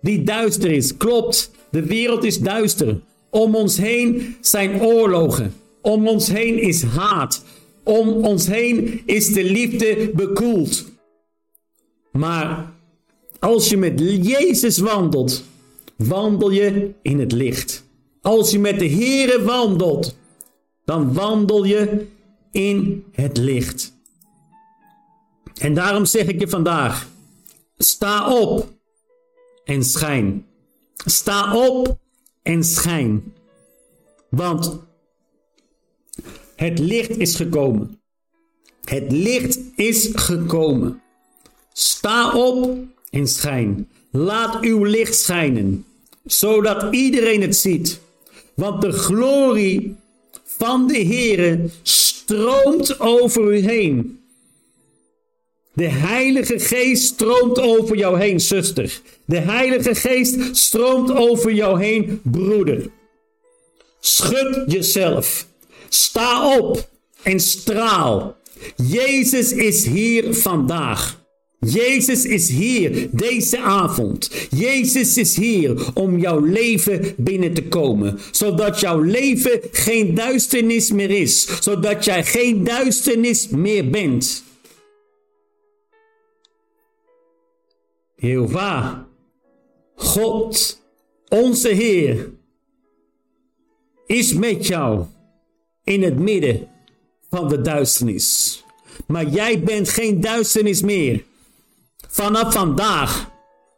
die 0.00 0.22
duister 0.22 0.70
is. 0.70 0.96
Klopt, 0.96 1.50
de 1.70 1.82
wereld 1.82 2.24
is 2.24 2.40
duister. 2.40 3.00
Om 3.30 3.54
ons 3.54 3.76
heen 3.76 4.36
zijn 4.40 4.82
oorlogen. 4.82 5.54
Om 5.80 6.08
ons 6.08 6.28
heen 6.28 6.58
is 6.58 6.82
haat. 6.82 7.44
Om 7.82 8.08
ons 8.08 8.46
heen 8.46 9.02
is 9.06 9.32
de 9.32 9.44
liefde 9.44 10.10
bekoeld. 10.14 10.84
Maar 12.12 12.72
als 13.38 13.68
je 13.68 13.76
met 13.76 14.00
Jezus 14.22 14.78
wandelt, 14.78 15.44
wandel 15.96 16.50
je 16.50 16.90
in 17.02 17.20
het 17.20 17.32
licht. 17.32 17.84
Als 18.20 18.50
je 18.50 18.58
met 18.58 18.78
de 18.78 18.88
Here 18.88 19.42
wandelt, 19.42 20.16
dan 20.84 21.14
wandel 21.14 21.64
je 21.64 22.06
in 22.50 23.04
het 23.12 23.36
licht. 23.36 23.93
En 25.58 25.74
daarom 25.74 26.04
zeg 26.04 26.26
ik 26.26 26.40
je 26.40 26.48
vandaag: 26.48 27.08
sta 27.78 28.32
op 28.32 28.72
en 29.64 29.84
schijn. 29.84 30.46
Sta 31.04 31.54
op 31.54 31.98
en 32.42 32.64
schijn. 32.64 33.34
Want 34.28 34.78
het 36.56 36.78
licht 36.78 37.16
is 37.18 37.34
gekomen. 37.34 38.00
Het 38.84 39.12
licht 39.12 39.58
is 39.76 40.10
gekomen. 40.12 41.02
Sta 41.72 42.32
op 42.32 42.78
en 43.10 43.28
schijn. 43.28 43.88
Laat 44.10 44.62
uw 44.62 44.84
licht 44.84 45.14
schijnen, 45.14 45.84
zodat 46.24 46.94
iedereen 46.94 47.40
het 47.40 47.56
ziet. 47.56 48.00
Want 48.54 48.82
de 48.82 48.92
glorie 48.92 49.96
van 50.44 50.86
de 50.86 51.04
Heere 51.04 51.68
stroomt 51.82 53.00
over 53.00 53.54
u 53.54 53.58
heen. 53.58 54.23
De 55.74 55.88
Heilige 55.88 56.58
Geest 56.58 57.04
stroomt 57.04 57.60
over 57.60 57.96
jou 57.96 58.18
heen, 58.18 58.40
zuster. 58.40 59.00
De 59.24 59.38
Heilige 59.38 59.94
Geest 59.94 60.56
stroomt 60.56 61.12
over 61.12 61.52
jou 61.52 61.82
heen, 61.82 62.20
broeder. 62.22 62.90
Schud 64.00 64.64
jezelf. 64.66 65.46
Sta 65.88 66.58
op 66.58 66.88
en 67.22 67.40
straal. 67.40 68.36
Jezus 68.76 69.52
is 69.52 69.86
hier 69.86 70.34
vandaag. 70.34 71.22
Jezus 71.58 72.24
is 72.24 72.48
hier 72.48 73.08
deze 73.10 73.58
avond. 73.58 74.30
Jezus 74.50 75.16
is 75.16 75.36
hier 75.36 75.86
om 75.94 76.18
jouw 76.18 76.40
leven 76.40 77.14
binnen 77.16 77.54
te 77.54 77.62
komen. 77.62 78.18
Zodat 78.30 78.80
jouw 78.80 79.00
leven 79.00 79.60
geen 79.72 80.14
duisternis 80.14 80.92
meer 80.92 81.10
is. 81.10 81.60
Zodat 81.60 82.04
jij 82.04 82.24
geen 82.24 82.64
duisternis 82.64 83.48
meer 83.48 83.90
bent. 83.90 84.42
Jehovah, 88.24 88.98
God, 89.94 90.80
onze 91.28 91.68
Heer, 91.68 92.30
is 94.06 94.32
met 94.32 94.66
jou 94.66 95.04
in 95.84 96.02
het 96.02 96.18
midden 96.18 96.68
van 97.30 97.48
de 97.48 97.60
duisternis. 97.60 98.62
Maar 99.06 99.28
jij 99.28 99.60
bent 99.60 99.88
geen 99.88 100.20
duisternis 100.20 100.82
meer. 100.82 101.24
Vanaf 102.08 102.52
vandaag 102.52 103.30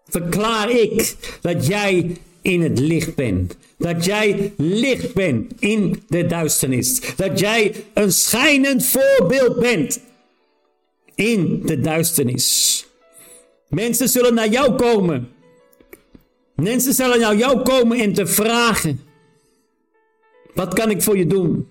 verklaar 0.04 0.70
ik 0.70 1.16
dat 1.40 1.66
jij 1.66 2.16
in 2.42 2.62
het 2.62 2.78
licht 2.78 3.14
bent. 3.14 3.56
Dat 3.78 4.04
jij 4.04 4.52
licht 4.56 5.14
bent 5.14 5.52
in 5.58 6.02
de 6.08 6.26
duisternis. 6.26 7.16
Dat 7.16 7.38
jij 7.38 7.74
een 7.94 8.12
schijnend 8.12 8.86
voorbeeld 8.86 9.58
bent 9.58 10.00
in 11.14 11.62
de 11.64 11.80
duisternis. 11.80 12.86
Mensen 13.68 14.08
zullen 14.08 14.34
naar 14.34 14.48
jou 14.48 14.74
komen. 14.74 15.32
Mensen 16.54 16.94
zullen 16.94 17.20
naar 17.20 17.36
jou 17.36 17.62
komen 17.62 17.98
en 17.98 18.12
te 18.12 18.26
vragen: 18.26 19.00
Wat 20.54 20.74
kan 20.74 20.90
ik 20.90 21.02
voor 21.02 21.18
je 21.18 21.26
doen? 21.26 21.68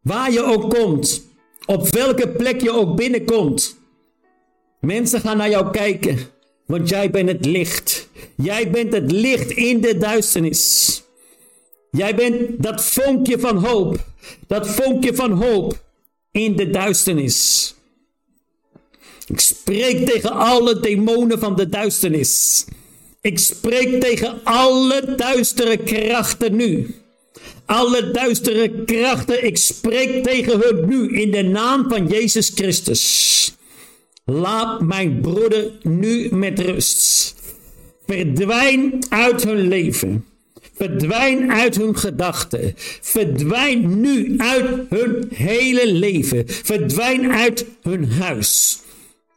Waar 0.00 0.32
je 0.32 0.42
ook 0.42 0.70
komt, 0.70 1.26
op 1.66 1.88
welke 1.88 2.28
plek 2.28 2.60
je 2.60 2.70
ook 2.70 2.96
binnenkomt. 2.96 3.76
Mensen 4.80 5.20
gaan 5.20 5.36
naar 5.36 5.50
jou 5.50 5.70
kijken, 5.70 6.18
want 6.66 6.88
jij 6.88 7.10
bent 7.10 7.28
het 7.28 7.44
licht. 7.44 8.08
Jij 8.36 8.70
bent 8.70 8.92
het 8.92 9.12
licht 9.12 9.50
in 9.50 9.80
de 9.80 9.98
duisternis. 9.98 11.02
Jij 11.90 12.14
bent 12.14 12.62
dat 12.62 12.84
vonkje 12.84 13.38
van 13.38 13.64
hoop. 13.64 14.04
Dat 14.46 14.68
vonkje 14.68 15.14
van 15.14 15.30
hoop 15.32 15.84
in 16.30 16.56
de 16.56 16.70
duisternis. 16.70 17.74
Ik 19.28 19.40
spreek 19.40 20.06
tegen 20.06 20.32
alle 20.32 20.80
demonen 20.80 21.38
van 21.38 21.56
de 21.56 21.68
duisternis. 21.68 22.64
Ik 23.20 23.38
spreek 23.38 24.00
tegen 24.00 24.40
alle 24.44 25.14
duistere 25.16 25.76
krachten 25.76 26.56
nu. 26.56 26.94
Alle 27.66 28.10
duistere 28.10 28.84
krachten, 28.84 29.44
ik 29.44 29.56
spreek 29.56 30.24
tegen 30.24 30.60
hun 30.60 30.88
nu 30.88 31.20
in 31.20 31.30
de 31.30 31.42
naam 31.42 31.88
van 31.88 32.06
Jezus 32.06 32.52
Christus. 32.54 33.54
Laat 34.24 34.80
mijn 34.80 35.20
broeder 35.20 35.70
nu 35.82 36.28
met 36.34 36.58
rust. 36.58 37.34
Verdwijn 38.06 39.06
uit 39.08 39.44
hun 39.44 39.68
leven. 39.68 40.24
Verdwijn 40.74 41.52
uit 41.52 41.76
hun 41.76 41.96
gedachten. 41.96 42.74
Verdwijn 43.00 44.00
nu 44.00 44.34
uit 44.38 44.66
hun 44.88 45.28
hele 45.34 45.92
leven. 45.92 46.44
Verdwijn 46.46 47.32
uit 47.32 47.66
hun 47.82 48.10
huis. 48.10 48.80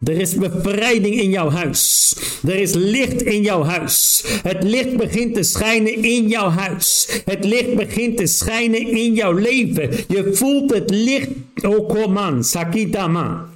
Er 0.04 0.20
is 0.20 0.36
bevrijding 0.36 1.22
in 1.22 1.30
jouw 1.30 1.50
huis. 1.50 2.16
Er 2.48 2.56
is 2.56 2.74
licht 2.74 3.22
in 3.22 3.42
jouw 3.42 3.64
huis. 3.64 4.24
Het 4.44 4.64
licht 4.64 4.98
begint 4.98 5.34
te 5.34 5.44
schijnen 5.44 6.04
in 6.04 6.28
jouw 6.28 6.50
huis. 6.50 7.08
Het 7.26 7.46
licht 7.46 7.76
begint 7.76 8.18
te 8.18 8.28
schijnen 8.28 8.88
in 8.88 9.14
jouw 9.14 9.34
leven. 9.34 9.90
Je 10.08 10.30
voelt 10.34 10.74
het 10.74 10.90
licht. 10.90 11.30
Okoman, 11.64 12.44
Sakitama. 12.44 13.51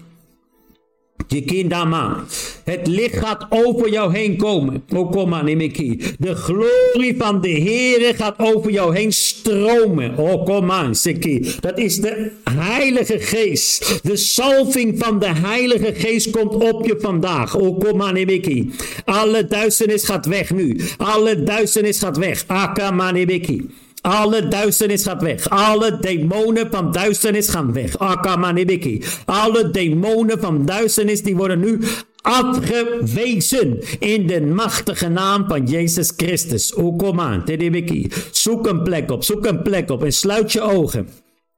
Jikindama. 1.27 2.23
Het 2.63 2.87
licht 2.87 3.17
gaat 3.17 3.45
over 3.49 3.89
jou 3.89 4.17
heen 4.17 4.37
komen. 4.37 4.83
Okoma 4.95 5.41
Nimiki. 5.41 6.01
De 6.19 6.35
glorie 6.35 7.15
van 7.17 7.41
de 7.41 7.49
Heere 7.49 8.13
gaat 8.13 8.39
over 8.39 8.71
jou 8.71 8.95
heen 8.95 9.13
stromen. 9.13 10.17
Okoma 10.17 10.93
Siki. 10.93 11.51
Dat 11.59 11.77
is 11.77 11.97
de 11.97 12.31
Heilige 12.49 13.19
Geest. 13.19 13.99
De 14.03 14.15
salving 14.15 14.99
van 14.99 15.19
de 15.19 15.33
Heilige 15.33 15.93
Geest 15.93 16.29
komt 16.29 16.53
op 16.53 16.85
je 16.85 16.97
vandaag. 16.99 17.55
Okoma 17.55 18.11
Nimiki. 18.11 18.71
Alle 19.05 19.47
duisternis 19.47 20.03
gaat 20.03 20.25
weg 20.25 20.51
nu. 20.51 20.79
Alle 20.97 21.43
duisternis 21.43 21.99
gaat 21.99 22.17
weg. 22.17 22.43
Akama 22.47 23.11
Nimiki. 23.11 23.69
Alle 24.05 24.47
duisternis 24.47 25.03
gaat 25.03 25.21
weg. 25.21 25.49
Alle 25.49 25.97
demonen 25.99 26.67
van 26.71 26.91
duisternis 26.91 27.49
gaan 27.49 27.73
weg. 27.73 27.97
Akamanibiki. 27.97 29.03
Alle 29.25 29.69
demonen 29.71 30.39
van 30.39 30.65
duisternis 30.65 31.23
die 31.23 31.35
worden 31.35 31.59
nu 31.59 31.79
afgewezen 32.21 33.79
in 33.99 34.27
de 34.27 34.41
machtige 34.41 35.07
naam 35.07 35.45
van 35.47 35.65
Jezus 35.65 36.13
Christus. 36.17 36.73
Okoman, 36.73 37.45
Tedibiki. 37.45 38.11
Zoek 38.31 38.67
een 38.67 38.83
plek 38.83 39.11
op, 39.11 39.23
zoek 39.23 39.45
een 39.45 39.61
plek 39.61 39.89
op 39.89 40.03
en 40.03 40.13
sluit 40.13 40.51
je 40.51 40.61
ogen. 40.61 41.09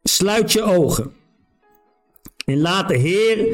Sluit 0.03 0.51
je 0.51 0.61
ogen. 0.61 1.11
En 2.47 2.61
laat 2.61 2.87
de 2.87 2.97
Heer, 2.97 3.47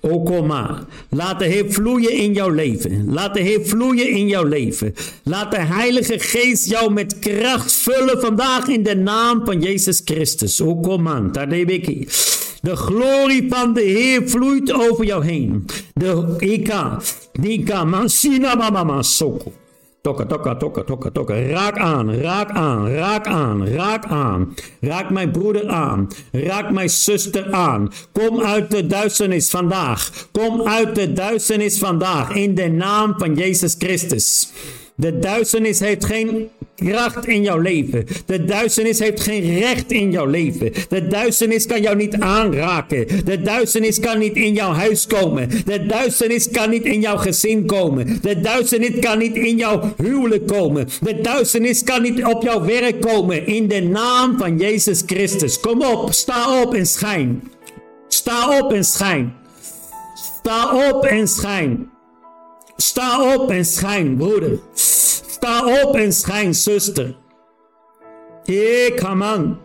o 0.00 0.22
kom 0.22 0.46
maar, 0.46 0.84
laat 1.10 1.38
de 1.38 1.44
Heer 1.44 1.64
vloeien 1.68 2.12
in 2.12 2.32
jouw 2.32 2.50
leven. 2.50 3.12
Laat 3.12 3.34
de 3.34 3.40
Heer 3.40 3.60
vloeien 3.64 4.08
in 4.08 4.28
jouw 4.28 4.44
leven. 4.44 4.94
Laat 5.22 5.50
de 5.50 5.60
Heilige 5.60 6.18
Geest 6.18 6.68
jou 6.68 6.92
met 6.92 7.18
kracht 7.18 7.72
vullen 7.72 8.20
vandaag 8.20 8.68
in 8.68 8.82
de 8.82 8.96
naam 8.96 9.44
van 9.44 9.60
Jezus 9.60 10.00
Christus. 10.04 10.60
O 10.60 10.76
kom 10.76 11.08
aan, 11.08 11.32
daar 11.32 11.52
ik 11.52 11.86
De 12.62 12.76
glorie 12.76 13.46
van 13.48 13.74
de 13.74 13.82
Heer 13.82 14.28
vloeit 14.28 14.72
over 14.72 15.04
jou 15.04 15.24
heen. 15.24 15.66
De 15.94 16.36
Ika, 16.38 17.00
Nika, 17.32 17.84
Mansina, 17.84 18.54
Mama, 18.54 19.02
Soko. 19.02 19.52
Tokka, 20.06 20.24
tokka, 20.26 20.54
tokka, 20.54 20.82
tokka, 20.84 21.10
tokka. 21.10 21.34
Raak 21.34 21.78
aan, 21.78 22.10
raak 22.22 22.50
aan, 22.50 22.86
raak 22.94 23.26
aan, 23.26 23.66
raak 23.66 24.04
aan. 24.06 24.54
Raak 24.80 25.10
mijn 25.10 25.30
broeder 25.30 25.68
aan. 25.68 26.08
Raak 26.32 26.70
mijn 26.70 26.90
zuster 26.90 27.52
aan. 27.52 27.90
Kom 28.12 28.42
uit 28.42 28.70
de 28.70 28.86
duisternis 28.86 29.50
vandaag. 29.50 30.28
Kom 30.32 30.68
uit 30.68 30.94
de 30.94 31.12
duisternis 31.12 31.78
vandaag. 31.78 32.34
In 32.34 32.54
de 32.54 32.68
naam 32.68 33.14
van 33.18 33.34
Jezus 33.34 33.74
Christus. 33.78 34.52
De 34.98 35.18
duisternis 35.18 35.80
heeft 35.80 36.04
geen 36.04 36.48
kracht 36.76 37.26
in 37.26 37.42
jouw 37.42 37.58
leven. 37.58 38.06
De 38.26 38.44
duisternis 38.44 38.98
heeft 38.98 39.20
geen 39.20 39.58
recht 39.58 39.92
in 39.92 40.10
jouw 40.10 40.26
leven. 40.26 40.72
De 40.88 41.06
duisternis 41.08 41.66
kan 41.66 41.82
jou 41.82 41.96
niet 41.96 42.14
aanraken. 42.14 43.06
De 43.24 43.42
duisternis 43.42 44.00
kan 44.00 44.18
niet 44.18 44.34
in 44.34 44.54
jouw 44.54 44.72
huis 44.72 45.06
komen. 45.06 45.48
De 45.64 45.86
duisternis 45.86 46.50
kan 46.50 46.70
niet 46.70 46.84
in 46.84 47.00
jouw 47.00 47.16
gezin 47.16 47.66
komen. 47.66 48.18
De 48.22 48.40
duisternis 48.40 48.98
kan 49.00 49.18
niet 49.18 49.36
in 49.36 49.56
jouw 49.56 49.94
huwelijk 49.96 50.46
komen. 50.46 50.88
De 51.00 51.20
duisternis 51.20 51.82
kan 51.82 52.02
niet 52.02 52.24
op 52.24 52.42
jouw 52.42 52.64
werk 52.64 53.00
komen. 53.00 53.46
In 53.46 53.68
de 53.68 53.80
naam 53.80 54.38
van 54.38 54.58
Jezus 54.58 55.02
Christus. 55.06 55.60
Kom 55.60 55.82
op, 55.82 56.12
sta 56.12 56.62
op 56.62 56.74
en 56.74 56.86
schijn. 56.86 57.42
Sta 58.08 58.58
op 58.58 58.72
en 58.72 58.84
schijn. 58.84 59.34
Sta 60.14 60.88
op 60.90 61.04
en 61.04 61.28
schijn. 61.28 61.90
Sta 62.76 63.34
op 63.34 63.50
en 63.50 63.64
schijn, 63.64 64.16
broeder. 64.16 64.58
Sta 64.74 65.82
op 65.82 65.94
en 65.94 66.12
schijn, 66.12 66.54
zuster. 66.54 67.16
Come 68.96 69.34
on. 69.34 69.58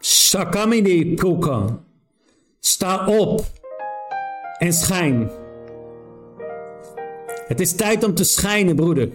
Shakamini 0.00 1.14
Puka. 1.14 1.78
Sta 2.60 3.06
op 3.06 3.44
en 4.58 4.72
schijn. 4.72 5.30
Het 7.46 7.60
is 7.60 7.74
tijd 7.74 8.04
om 8.04 8.14
te 8.14 8.24
schijnen, 8.24 8.76
broeder. 8.76 9.08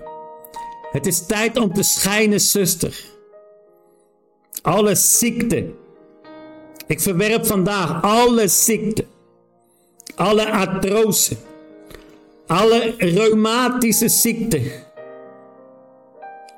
Het 0.92 1.06
is 1.06 1.26
tijd 1.26 1.58
om 1.58 1.74
te 1.74 1.84
schijnen, 1.84 2.40
zuster. 2.42 3.06
Alle 4.62 4.96
ziekte. 4.96 5.74
Ik 6.88 7.00
verwerp 7.00 7.46
vandaag 7.46 8.02
alle 8.02 8.48
ziekte. 8.48 9.06
Alle 10.16 10.52
artrose 10.52 11.38
alle 12.48 12.96
reumatische 12.98 14.10
ziekten, 14.10 14.72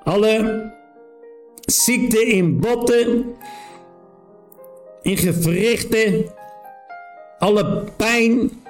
alle 0.03 0.71
ziekte 1.65 2.25
in 2.25 2.59
botten, 2.59 3.35
in 5.01 5.17
gewrichten, 5.17 6.33
alle 7.39 7.83
pijn 7.97 8.63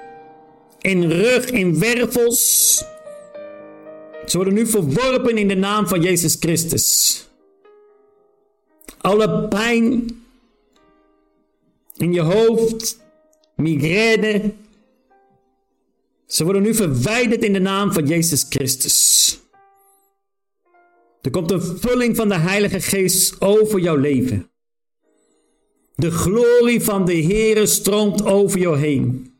in 0.81 1.11
rug, 1.11 1.49
in 1.49 1.79
wervels. 1.79 2.83
Ze 4.25 4.37
worden 4.37 4.53
nu 4.53 4.67
verworpen 4.67 5.37
in 5.37 5.47
de 5.47 5.55
naam 5.55 5.87
van 5.87 6.01
Jezus 6.01 6.35
Christus. 6.39 7.27
Alle 8.97 9.47
pijn 9.47 10.23
in 11.97 12.13
je 12.13 12.21
hoofd, 12.21 12.99
migraine. 13.55 14.53
Ze 16.35 16.43
worden 16.43 16.61
nu 16.61 16.73
verwijderd 16.73 17.43
in 17.43 17.53
de 17.53 17.59
naam 17.59 17.93
van 17.93 18.07
Jezus 18.07 18.45
Christus. 18.49 19.39
Er 21.21 21.31
komt 21.31 21.51
een 21.51 21.61
vulling 21.61 22.15
van 22.15 22.29
de 22.29 22.37
Heilige 22.37 22.79
Geest 22.79 23.41
over 23.41 23.79
jouw 23.79 23.95
leven. 23.95 24.51
De 25.95 26.11
glorie 26.11 26.81
van 26.81 27.05
de 27.05 27.23
Heere 27.23 27.65
stroomt 27.65 28.25
over 28.25 28.59
jou 28.59 28.77
heen. 28.77 29.33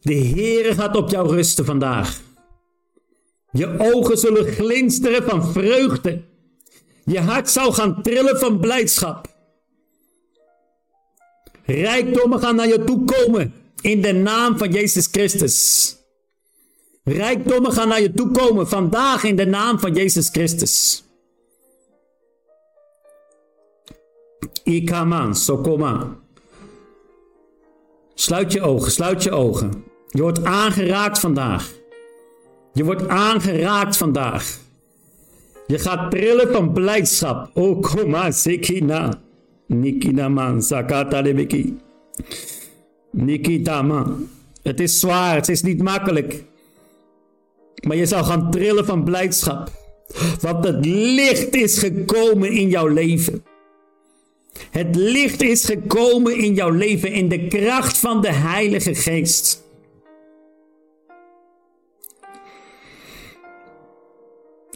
De 0.00 0.14
Heere 0.14 0.74
gaat 0.74 0.96
op 0.96 1.10
jou 1.10 1.34
rusten 1.34 1.64
vandaag. 1.64 2.20
Je 3.52 3.78
ogen 3.78 4.18
zullen 4.18 4.46
glinsteren 4.46 5.22
van 5.22 5.52
vreugde. 5.52 6.22
Je 7.04 7.20
hart 7.20 7.50
zal 7.50 7.72
gaan 7.72 8.02
trillen 8.02 8.38
van 8.38 8.60
blijdschap. 8.60 9.29
Rijkdommen 11.72 12.40
gaan 12.40 12.56
naar 12.56 12.68
je 12.68 12.84
toe 12.84 13.04
komen 13.04 13.54
in 13.80 14.02
de 14.02 14.12
naam 14.12 14.58
van 14.58 14.70
Jezus 14.72 15.08
Christus. 15.10 15.96
Rijkdommen 17.04 17.72
gaan 17.72 17.88
naar 17.88 18.00
je 18.00 18.12
toe 18.12 18.30
komen 18.30 18.68
vandaag 18.68 19.24
in 19.24 19.36
de 19.36 19.46
naam 19.46 19.78
van 19.78 19.94
Jezus 19.94 20.28
Christus. 20.28 21.04
Ikaman, 24.64 25.34
sokoma. 25.34 26.18
Sluit 28.14 28.52
je 28.52 28.60
ogen, 28.60 28.90
sluit 28.90 29.22
je 29.22 29.30
ogen. 29.30 29.84
Je 30.08 30.22
wordt 30.22 30.44
aangeraakt 30.44 31.18
vandaag. 31.18 31.72
Je 32.72 32.84
wordt 32.84 33.08
aangeraakt 33.08 33.96
vandaag. 33.96 34.58
Je 35.66 35.78
gaat 35.78 36.10
trillen 36.10 36.52
van 36.52 36.72
blijdschap. 36.72 37.50
Oh, 37.54 37.80
kom 37.80 38.10
maar, 38.10 38.32
Sekina. 38.32 39.20
Nikina 39.70 40.28
man, 40.28 40.62
Sakata 40.62 41.22
lebeki. 41.22 41.78
Nikita 43.10 43.82
man. 43.82 44.28
Het 44.62 44.80
is 44.80 45.00
zwaar, 45.00 45.34
het 45.34 45.48
is 45.48 45.62
niet 45.62 45.82
makkelijk. 45.82 46.44
Maar 47.86 47.96
je 47.96 48.06
zal 48.06 48.24
gaan 48.24 48.50
trillen 48.50 48.84
van 48.84 49.04
blijdschap. 49.04 49.70
Want 50.40 50.64
het 50.64 50.86
licht 50.86 51.54
is 51.54 51.78
gekomen 51.78 52.52
in 52.52 52.68
jouw 52.68 52.86
leven. 52.86 53.44
Het 54.70 54.96
licht 54.96 55.42
is 55.42 55.64
gekomen 55.64 56.36
in 56.36 56.54
jouw 56.54 56.70
leven 56.70 57.12
in 57.12 57.28
de 57.28 57.46
kracht 57.46 57.98
van 57.98 58.20
de 58.20 58.32
Heilige 58.32 58.94
Geest. 58.94 59.68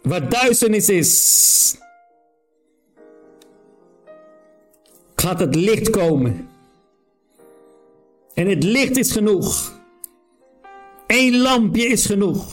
Waar 0.02 0.28
duisternis 0.28 0.88
is, 0.88 1.76
gaat 5.24 5.40
het 5.40 5.54
licht 5.54 5.90
komen. 5.90 6.48
En 8.34 8.48
het 8.48 8.62
licht 8.62 8.96
is 8.96 9.12
genoeg. 9.12 9.80
Eén 11.06 11.40
lampje 11.40 11.86
is 11.86 12.06
genoeg. 12.06 12.52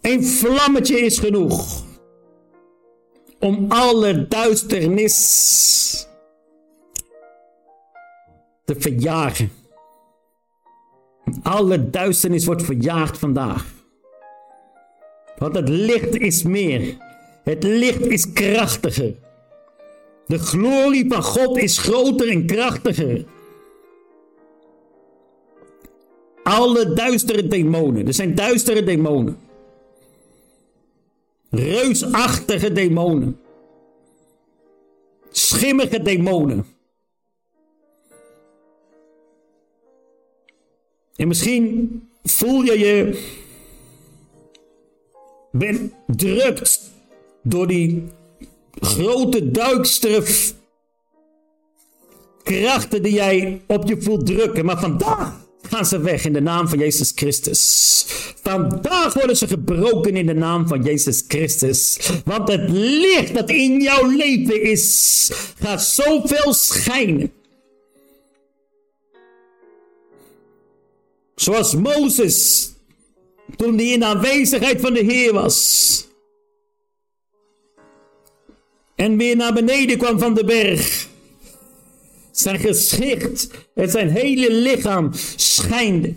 Een 0.00 0.24
vlammetje 0.24 1.00
is 1.00 1.18
genoeg 1.18 1.84
om 3.38 3.64
alle 3.68 4.28
duisternis 4.28 6.06
te 8.64 8.74
verjagen. 8.78 9.52
Alle 11.42 11.90
duisternis 11.90 12.44
wordt 12.44 12.62
verjaagd 12.62 13.18
vandaag. 13.18 13.66
Want 15.38 15.54
het 15.54 15.68
licht 15.68 16.16
is 16.16 16.42
meer. 16.42 16.96
Het 17.44 17.62
licht 17.62 18.06
is 18.06 18.32
krachtiger. 18.32 19.28
De 20.30 20.38
glorie 20.38 21.04
van 21.08 21.22
God 21.22 21.58
is 21.58 21.78
groter 21.78 22.28
en 22.28 22.46
krachtiger. 22.46 23.24
Alle 26.42 26.92
duistere 26.92 27.46
demonen. 27.46 28.06
Er 28.06 28.14
zijn 28.14 28.34
duistere 28.34 28.84
demonen. 28.84 29.38
Reusachtige 31.50 32.72
demonen. 32.72 33.40
Schimmige 35.30 36.02
demonen. 36.02 36.66
En 41.16 41.28
misschien 41.28 42.08
voel 42.22 42.62
je 42.62 42.78
je 42.78 43.28
ben 45.52 45.92
drukt 46.06 46.90
door 47.42 47.66
die 47.66 48.18
grote 48.80 49.50
duikstere 49.50 50.22
krachten 52.42 53.02
die 53.02 53.12
jij 53.12 53.62
op 53.66 53.88
je 53.88 54.02
voelt 54.02 54.26
drukken. 54.26 54.64
Maar 54.64 54.80
vandaag 54.80 55.48
gaan 55.62 55.86
ze 55.86 56.00
weg 56.00 56.24
in 56.24 56.32
de 56.32 56.40
naam 56.40 56.68
van 56.68 56.78
Jezus 56.78 57.12
Christus. 57.14 58.04
Vandaag 58.42 59.14
worden 59.14 59.36
ze 59.36 59.46
gebroken 59.46 60.16
in 60.16 60.26
de 60.26 60.34
naam 60.34 60.68
van 60.68 60.82
Jezus 60.82 61.24
Christus. 61.28 61.98
Want 62.24 62.48
het 62.48 62.70
licht 62.70 63.34
dat 63.34 63.50
in 63.50 63.80
jouw 63.80 64.06
leven 64.16 64.62
is, 64.62 65.30
gaat 65.58 65.82
zoveel 65.82 66.54
schijnen. 66.54 67.32
Zoals 71.34 71.74
Mozes 71.74 72.70
toen 73.56 73.76
hij 73.76 73.86
in 73.86 74.04
aanwezigheid 74.04 74.80
van 74.80 74.92
de 74.92 75.04
Heer 75.04 75.32
was. 75.32 76.08
En 79.00 79.16
weer 79.16 79.36
naar 79.36 79.52
beneden 79.52 79.98
kwam 79.98 80.18
van 80.18 80.34
de 80.34 80.44
berg. 80.44 81.08
Zijn 82.30 82.58
gezicht 82.58 83.50
en 83.74 83.90
zijn 83.90 84.08
hele 84.08 84.52
lichaam 84.52 85.10
schijnde. 85.36 86.14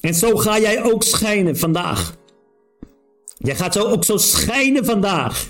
En 0.00 0.14
zo 0.14 0.36
ga 0.36 0.58
jij 0.58 0.82
ook 0.82 1.02
schijnen 1.02 1.56
vandaag. 1.56 2.16
Jij 3.38 3.56
gaat 3.56 3.72
zo 3.72 3.84
ook 3.84 4.04
zo 4.04 4.16
schijnen 4.16 4.84
vandaag. 4.84 5.46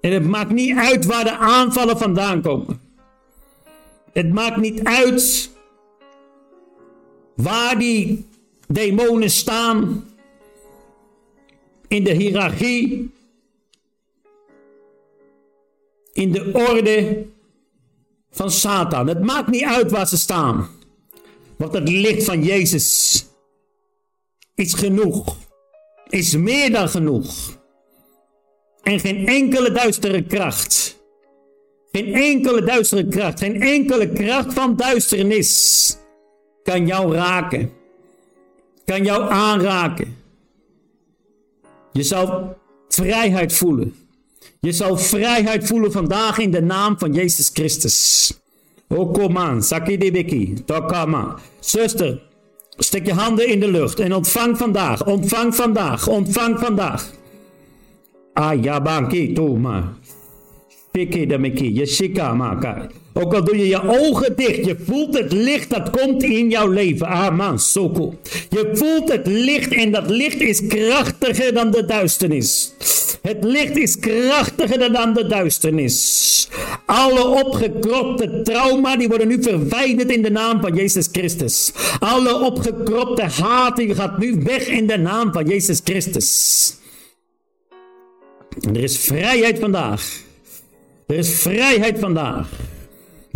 En 0.00 0.12
het 0.12 0.26
maakt 0.26 0.52
niet 0.52 0.76
uit 0.76 1.04
waar 1.04 1.24
de 1.24 1.36
aanvallen 1.36 1.98
vandaan 1.98 2.42
komen. 2.42 2.80
Het 4.12 4.32
maakt 4.32 4.56
niet 4.56 4.84
uit 4.84 5.50
waar 7.36 7.78
die 7.78 8.26
Demonen 8.68 9.30
staan 9.30 10.04
in 11.88 12.04
de 12.04 12.12
hiërarchie, 12.12 13.14
in 16.16 16.32
de 16.32 16.50
orde 16.52 17.26
van 18.30 18.50
Satan. 18.50 19.06
Het 19.06 19.22
maakt 19.22 19.50
niet 19.50 19.64
uit 19.64 19.90
waar 19.90 20.08
ze 20.08 20.16
staan, 20.16 20.68
want 21.56 21.72
het 21.72 21.88
licht 21.88 22.24
van 22.24 22.42
Jezus 22.42 23.24
is 24.54 24.74
genoeg, 24.74 25.36
is 26.08 26.36
meer 26.36 26.72
dan 26.72 26.88
genoeg. 26.88 27.58
En 28.82 29.00
geen 29.00 29.26
enkele 29.26 29.72
duistere 29.72 30.22
kracht, 30.22 30.98
geen 31.92 32.14
enkele 32.14 32.62
duistere 32.62 33.08
kracht, 33.08 33.38
geen 33.38 33.62
enkele 33.62 34.12
kracht 34.12 34.52
van 34.52 34.76
duisternis 34.76 35.96
kan 36.62 36.86
jou 36.86 37.14
raken 37.14 37.76
kan 38.86 39.04
jou 39.04 39.30
aanraken. 39.30 40.16
Je 41.92 42.02
zal 42.02 42.56
vrijheid 42.88 43.52
voelen. 43.52 43.94
Je 44.60 44.72
zal 44.72 44.96
vrijheid 44.96 45.66
voelen 45.66 45.92
vandaag 45.92 46.38
in 46.38 46.50
de 46.50 46.62
naam 46.62 46.98
van 46.98 47.12
Jezus 47.12 47.50
Christus. 47.52 48.32
Okoman, 48.88 49.62
sakidibiki, 49.62 50.64
tokama. 50.64 51.38
Zuster, 51.60 52.22
steek 52.76 53.06
je 53.06 53.12
handen 53.12 53.48
in 53.48 53.60
de 53.60 53.68
lucht 53.70 54.00
en 54.00 54.14
ontvang 54.14 54.58
vandaag, 54.58 55.04
ontvang 55.04 55.54
vandaag, 55.54 56.08
ontvang 56.08 56.58
vandaag. 56.58 57.10
Ayabanki, 58.32 59.32
toma. 59.32 59.96
Ook 63.18 63.34
al 63.34 63.44
doe 63.44 63.58
je 63.58 63.68
je 63.68 63.82
ogen 63.82 64.36
dicht, 64.36 64.64
je 64.64 64.76
voelt 64.84 65.18
het 65.18 65.32
licht 65.32 65.70
dat 65.70 65.90
komt 65.90 66.22
in 66.22 66.50
jouw 66.50 66.68
leven. 66.68 67.06
Amen, 67.06 67.58
soko. 67.58 68.14
Je 68.48 68.70
voelt 68.72 69.12
het 69.12 69.26
licht 69.26 69.72
en 69.72 69.92
dat 69.92 70.10
licht 70.10 70.40
is 70.40 70.66
krachtiger 70.66 71.54
dan 71.54 71.70
de 71.70 71.84
duisternis. 71.84 72.72
Het 73.22 73.44
licht 73.44 73.76
is 73.76 73.98
krachtiger 73.98 74.92
dan 74.92 75.14
de 75.14 75.26
duisternis. 75.26 76.48
Alle 76.86 77.26
opgekropte 77.26 78.40
trauma 78.42 78.96
die 78.96 79.08
worden 79.08 79.28
nu 79.28 79.42
verwijderd 79.42 80.10
in 80.10 80.22
de 80.22 80.30
naam 80.30 80.60
van 80.60 80.74
Jezus 80.74 81.08
Christus. 81.12 81.72
Alle 81.98 82.40
opgekropte 82.40 83.22
haat 83.22 83.76
die 83.76 83.94
gaat 83.94 84.18
nu 84.18 84.40
weg 84.42 84.66
in 84.66 84.86
de 84.86 84.98
naam 84.98 85.32
van 85.32 85.46
Jezus 85.46 85.80
Christus. 85.84 86.74
Er 88.72 88.82
is 88.82 88.98
vrijheid 88.98 89.58
vandaag. 89.58 90.20
Er 91.06 91.16
is 91.16 91.30
vrijheid 91.30 91.98
vandaag. 91.98 92.48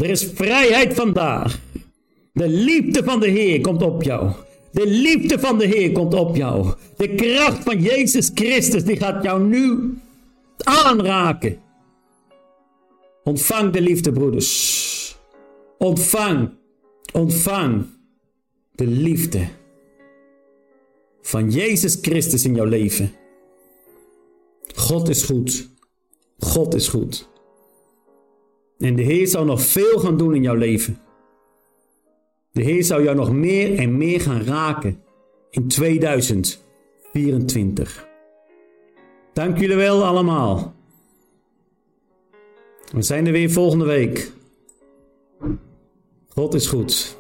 Er 0.01 0.11
is 0.11 0.31
vrijheid 0.35 0.95
vandaag. 0.95 1.61
De 2.33 2.49
liefde 2.49 3.05
van 3.05 3.21
de 3.21 3.29
Heer 3.29 3.61
komt 3.61 3.83
op 3.83 4.03
jou. 4.03 4.33
De 4.71 4.87
liefde 4.87 5.39
van 5.39 5.59
de 5.59 5.67
Heer 5.67 5.93
komt 5.93 6.15
op 6.15 6.37
jou. 6.37 6.75
De 6.97 7.15
kracht 7.15 7.63
van 7.63 7.81
Jezus 7.81 8.31
Christus 8.35 8.85
die 8.85 8.97
gaat 8.97 9.23
jou 9.23 9.43
nu 9.43 9.95
aanraken. 10.59 11.59
Ontvang 13.25 13.73
de 13.73 13.81
liefde, 13.81 14.13
broeders. 14.13 15.17
Ontvang, 15.79 16.51
ontvang 17.13 17.87
de 18.75 18.87
liefde 18.87 19.49
van 21.23 21.51
Jezus 21.51 21.99
Christus 22.03 22.45
in 22.45 22.55
jouw 22.55 22.65
leven. 22.65 23.13
God 24.75 25.09
is 25.09 25.23
goed. 25.23 25.69
God 26.39 26.75
is 26.75 26.89
goed. 26.89 27.30
En 28.81 28.97
de 28.97 29.03
Heer 29.03 29.27
zal 29.27 29.45
nog 29.45 29.63
veel 29.63 29.99
gaan 29.99 30.17
doen 30.17 30.35
in 30.35 30.43
jouw 30.43 30.55
leven. 30.55 30.99
De 32.53 32.63
Heer 32.63 32.85
zal 32.85 33.03
jou 33.03 33.17
nog 33.17 33.33
meer 33.33 33.79
en 33.79 33.97
meer 33.97 34.21
gaan 34.21 34.43
raken 34.43 35.03
in 35.51 35.69
2024. 35.69 38.09
Dank 39.33 39.59
jullie 39.59 39.77
wel 39.77 40.05
allemaal. 40.05 40.75
We 42.93 43.03
zijn 43.03 43.27
er 43.27 43.33
weer 43.33 43.51
volgende 43.51 43.85
week. 43.85 44.33
God 46.29 46.55
is 46.55 46.67
goed. 46.67 47.20